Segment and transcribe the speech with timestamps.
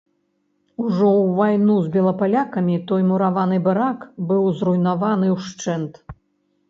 [0.83, 3.99] Ужо ў вайну з белапалякамі той мураваны барак
[4.33, 5.93] быў зруйнаваны ўшчэнт.